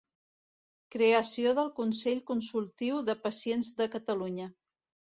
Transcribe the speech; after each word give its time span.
Creació 0.95 1.51
del 1.59 1.69
Consell 1.81 2.23
Consultiu 2.33 3.05
de 3.13 3.19
Pacients 3.29 3.73
de 3.81 3.93
Catalunya. 3.99 4.53